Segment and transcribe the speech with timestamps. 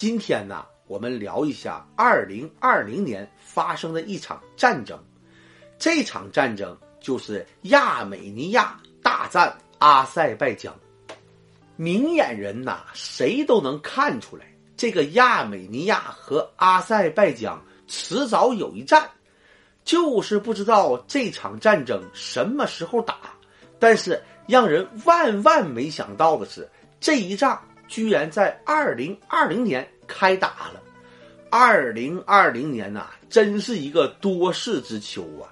[0.00, 4.98] 今天呢，我们聊一下二零二零年发生的一场战争。
[5.78, 10.74] 这场战争就是亚美尼亚大战阿塞拜疆。
[11.76, 19.06] 明眼人呐，谁都能看出来，这个亚美尼亚和阿塞拜疆迟早有一战，
[19.84, 23.18] 就是不知道这场战争什么时候打。
[23.78, 26.66] 但是让人万万没想到的是，
[26.98, 27.60] 这一仗。
[27.90, 30.80] 居然在二零二零年开打了，
[31.50, 35.50] 二零二零年呐，真是一个多事之秋啊！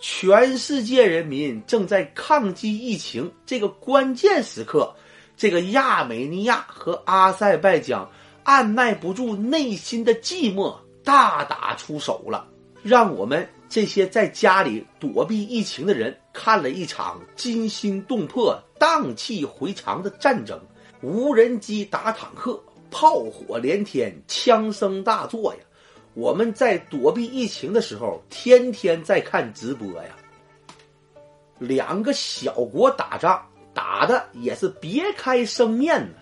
[0.00, 4.94] 全世界人民正在抗击疫情这个关键时刻，
[5.36, 8.10] 这个亚美尼亚和阿塞拜疆
[8.44, 12.48] 按耐不住内心的寂寞，大打出手了，
[12.82, 20.58] 让我们这些在家里躲避疫情的人看了一场惊心动魄、荡气回肠的战争。
[21.04, 22.58] 无人机打坦克，
[22.90, 25.60] 炮火连天，枪声大作呀！
[26.14, 30.16] 我们在躲避疫情的时候，天天在看直播呀。
[31.58, 36.14] 两个小国打仗，打的也是别开生面呢。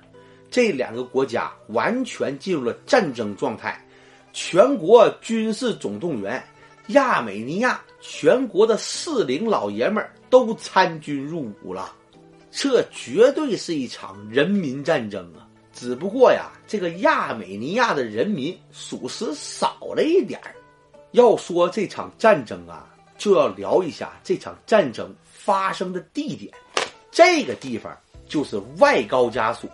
[0.51, 3.81] 这两个国家完全进入了战争状态，
[4.33, 6.43] 全国军事总动员，
[6.89, 11.95] 亚美尼亚全国的适龄老爷们儿都参军入伍了。
[12.55, 15.49] 这绝对是一场人民战争啊！
[15.73, 20.55] 只不过呀，这个亚美尼亚的人民属实少了一点儿。
[21.13, 22.87] 要说这场战争啊，
[23.17, 26.53] 就要聊一下这场战争发生的地点。
[27.11, 27.97] 这个地方
[28.29, 29.69] 就是外高加索，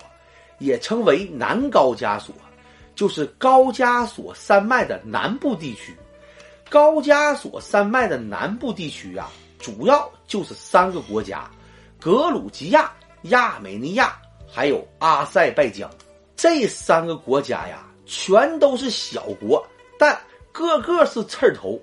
[0.61, 2.33] 也称为南高加索，
[2.95, 5.93] 就是高加索山脉的南部地区。
[6.71, 11.51] 高加索山脉的南部地区啊，主要就是三个国家。
[12.01, 15.91] 格鲁吉亚、亚美尼亚还有阿塞拜疆
[16.37, 19.67] 这三个国家呀，全都是小国，
[19.99, 20.17] 但
[20.53, 21.81] 个个是刺儿头。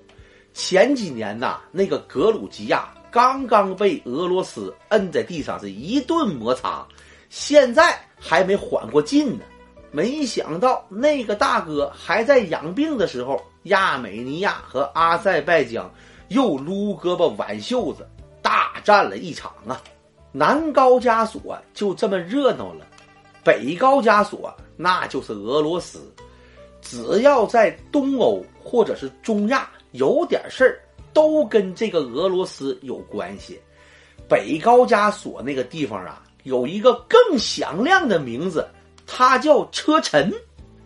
[0.54, 6.86] 前几年呐，那个格鲁吉亚刚刚被俄罗斯摁在地上是一顿摩擦，
[7.28, 9.44] 现在还没缓过劲呢。
[9.92, 15.92] 没想到那个大哥还在养病的时候，亚美尼亚和阿塞拜疆
[16.28, 18.08] 又撸胳膊挽袖子，
[18.40, 19.78] 大战了一场啊！
[20.38, 22.86] 南高加索就这么热闹了，
[23.42, 25.98] 北高加索那就是俄罗斯。
[26.82, 30.78] 只要在东欧或者是中亚有点事儿，
[31.14, 33.58] 都跟这个俄罗斯有关系。
[34.28, 38.68] 北高加索那个地方啊，有一个更响亮的名字，
[39.06, 40.30] 它叫车臣。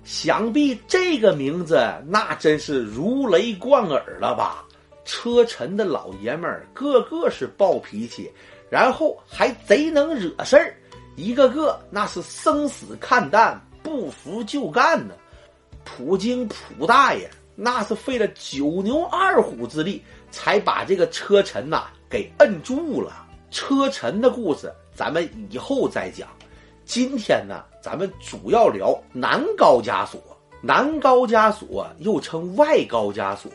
[0.04, 4.64] 想必这个名字那真是如雷贯耳了吧？
[5.04, 8.30] 车臣的老爷们儿个个是暴脾气。
[8.70, 10.74] 然后还贼能惹事儿，
[11.16, 15.14] 一个个那是生死看淡，不服就干呢。
[15.84, 23.26] 普京普大爷那是费了九牛二虎之力，才把这个车臣呐给摁住了。
[23.50, 26.28] 车臣的故事咱们以后再讲。
[26.84, 30.20] 今天呢，咱们主要聊南高加索。
[30.62, 33.50] 南高加索又称外高加索，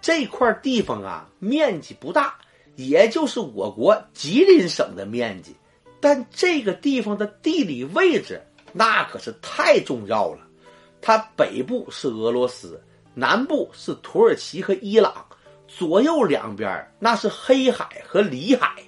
[0.00, 2.34] 这块地方啊，面积不大。
[2.76, 5.54] 也就是我国吉林省的面积，
[6.00, 8.40] 但这个地方的地理位置
[8.72, 10.46] 那可是太重要了。
[11.02, 12.82] 它北部是俄罗斯，
[13.14, 15.12] 南部是土耳其和伊朗，
[15.66, 18.82] 左右两边那是黑海和里海。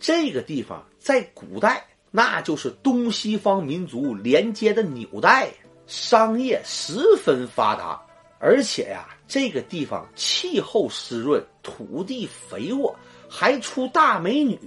[0.00, 5.50] 这个地方在古代那就是东西方民族连接的纽带，
[5.86, 8.00] 商业十分发达。
[8.38, 12.94] 而且呀，这个地方气候湿润，土地肥沃。
[13.30, 14.58] 还出大美女，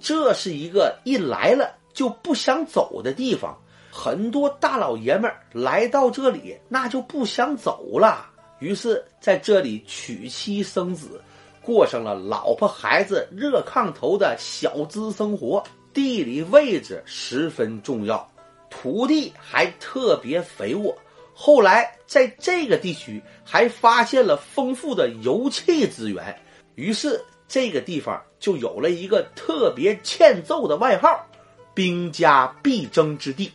[0.00, 3.56] 这是一个一来了就不想走的地方。
[3.92, 8.28] 很多大老爷们儿来到这里，那就不想走了。
[8.58, 11.22] 于是在这里娶妻生子，
[11.60, 15.62] 过上了老婆孩子热炕头的小资生活。
[15.94, 18.28] 地理位置十分重要，
[18.70, 20.96] 土地还特别肥沃。
[21.34, 26.40] 后来在这个地区还发现了丰富的油气资源，
[26.74, 27.24] 于是。
[27.48, 31.22] 这个地方就有了一个特别欠揍的外号——
[31.74, 33.52] 兵家必争之地。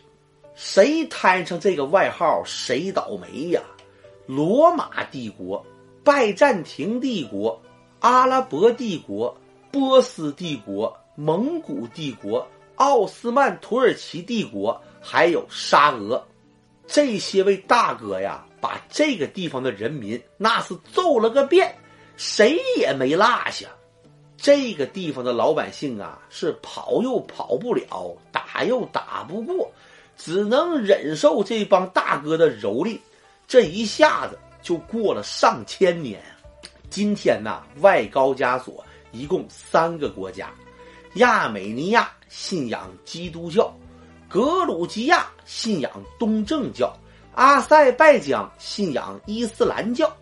[0.54, 3.60] 谁摊上这个外号，谁倒霉呀！
[4.24, 5.66] 罗马帝国、
[6.04, 7.60] 拜占庭帝国、
[7.98, 9.36] 阿拉伯帝国、
[9.72, 12.46] 波斯帝国、蒙古帝国、
[12.76, 16.24] 奥斯曼土耳其帝国，还有沙俄，
[16.88, 21.76] 这些位大哥呀，把这个地方的人民那是揍了个遍，
[22.16, 23.68] 谁也没落下。
[24.38, 29.70] 这个地方的老百姓啊，是跑又跑不了，打又打不过，
[30.16, 32.98] 只能忍受这帮大哥的蹂躏。
[33.46, 36.22] 这一下子就过了上千年。
[36.88, 38.82] 今天呐，外高加索
[39.12, 40.50] 一共三个国家：
[41.14, 43.70] 亚美尼亚信仰基督教，
[44.28, 46.94] 格鲁吉亚信仰东正教，
[47.34, 50.14] 阿塞拜疆信仰伊斯兰教。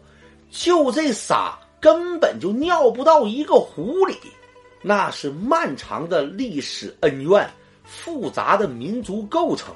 [0.49, 4.17] 就这仨，根本就尿不到一个壶里。
[4.81, 7.51] 那是漫长的历史恩怨，
[7.85, 9.75] 复杂的民族构成，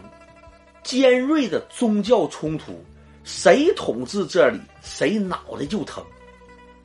[0.85, 2.26] 尖锐的宗教。
[2.29, 2.83] 冲突。
[3.23, 6.03] 谁统治这里，谁脑袋就疼。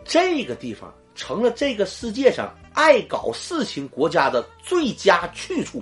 [0.04, 5.82] 这个地方成了这个世界上爱搞事情国家的最佳去处。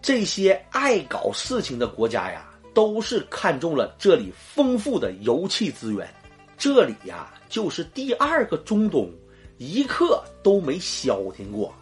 [0.00, 6.08] 这些爱搞事情的国家呀，都是看中了这里丰富的油气资源。
[6.56, 9.10] 这里呀，就是第二个中东。
[9.60, 11.74] 一刻都没消停过，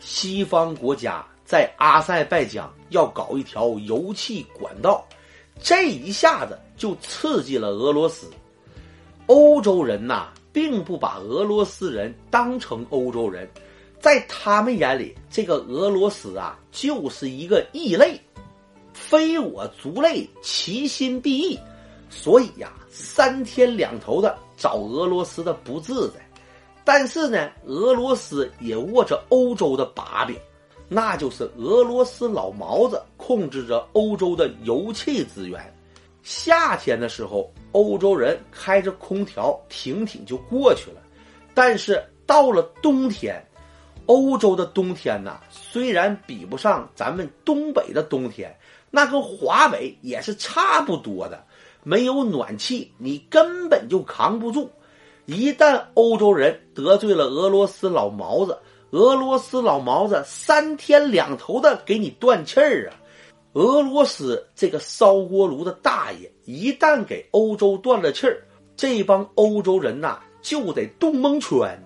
[0.00, 5.06] 西方国家在阿塞拜疆要搞一条油气管道，
[5.62, 8.28] 这一下子就刺激了俄罗斯。
[9.26, 13.48] 欧洲人呐，并不把俄罗斯人当成欧洲人，
[14.00, 18.18] 在他们眼里，这个俄罗斯啊就是一个异类，
[18.94, 21.58] 非我族类，其心必异。
[22.08, 26.14] 所以呀，三天两头的找俄罗斯的不自在。
[26.82, 30.34] 但是呢，俄罗斯也握着欧洲的把柄，
[30.88, 35.72] 那就是俄罗斯老毛子控制着欧洲的油气资源。
[36.22, 41.02] 夏天的时候，欧洲人开着空调挺挺就过去了。
[41.54, 43.40] 但是到了冬天，
[44.10, 48.52] 欧洲的冬天呐，虽然比不上咱们东北的冬天，
[48.90, 51.44] 那跟华北也是差不多的。
[51.84, 54.68] 没有暖气，你根本就扛不住。
[55.26, 58.58] 一旦欧洲人得罪了俄罗斯老毛子，
[58.90, 62.98] 俄罗斯老毛子三天两头的给你断气儿啊！
[63.52, 68.42] 俄罗斯这个烧锅炉的大爷一旦给欧洲断了气儿，
[68.76, 71.80] 这帮欧洲人呐就得冻蒙圈。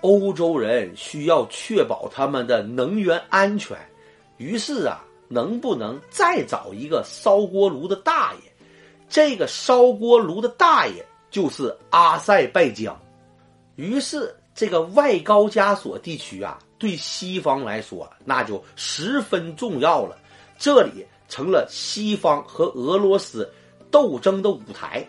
[0.00, 3.76] 欧洲人需要确保他们的能源安全，
[4.36, 8.40] 于是啊，能不能再找一个烧锅炉的大爷？
[9.08, 11.04] 这个烧锅炉的大爷。
[11.30, 13.00] 就是阿塞拜疆，
[13.76, 20.18] 于是这个外高加索地区啊，对西方来说那就十分重要了。
[20.58, 23.48] 这里成了西方和俄罗斯
[23.92, 25.06] 斗争的舞台。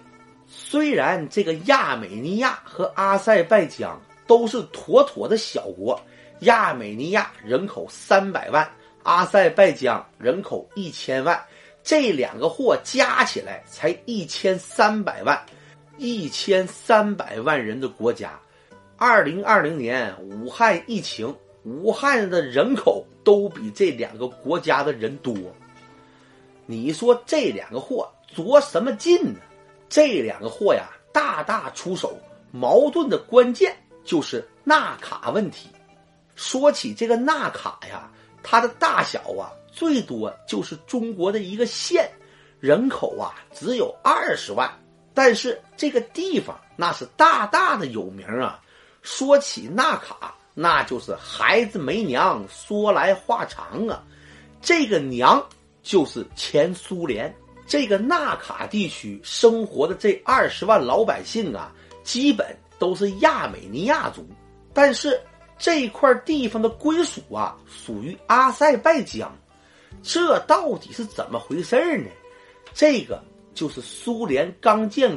[0.48, 4.00] 虽然这个亚美尼亚和阿塞拜疆
[4.32, 6.02] 都是妥妥的小国，
[6.44, 8.66] 亚美尼亚人口三百万，
[9.04, 11.38] 阿塞拜疆人口一千万，
[11.84, 15.38] 这两个货加起来才一千三百万。
[15.98, 18.40] 一千三百万人的国家，
[18.96, 21.36] 二零二零年武汉疫情，
[21.66, 25.36] 武汉的人口都比这两个国家的人多。
[26.66, 29.42] 你说这两个货着什么劲呢？
[29.90, 32.18] 这两个货呀，大大出手。
[32.54, 35.70] 矛盾的关键就是纳卡问题。
[36.36, 38.10] 说起这个纳卡呀，
[38.42, 42.10] 它的大小啊，最多就是中国的一个县，
[42.60, 44.72] 人口啊只有二十万。
[45.14, 48.62] 但是这个地方那是大大的有名啊！
[49.02, 54.02] 说起纳卡，那就是孩子没娘，说来话长啊。
[54.62, 55.46] 这个娘
[55.84, 57.34] 就是前苏联。
[57.68, 61.74] 这个纳卡地区生活的这二十万老百姓啊，
[62.04, 64.28] 基本都是亚美尼亚族。
[64.74, 65.22] 但是
[65.60, 69.32] 这块地方的归属啊，属于阿塞拜疆。
[70.02, 72.10] 这到底是怎么回事呢？
[72.74, 73.24] 这个。
[73.54, 75.10] 就是苏联刚建